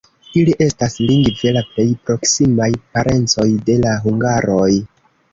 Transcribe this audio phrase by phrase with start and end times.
[0.41, 4.71] Ili estas lingve la plej proksimaj parencoj de la hungaroj.